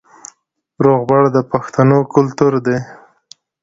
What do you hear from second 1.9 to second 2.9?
کلتور دی